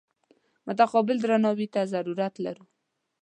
[0.67, 2.65] متقابل درناوي ته ضرورت لرو.